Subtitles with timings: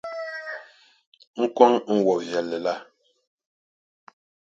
[1.41, 2.73] N kɔŋ n wɔʼ viɛlli la.